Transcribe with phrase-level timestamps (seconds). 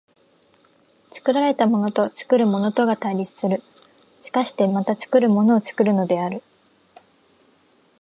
[1.11, 3.61] 作られたものと作るものとが対立する、
[4.23, 6.41] しかしてまた作るものを作るのである。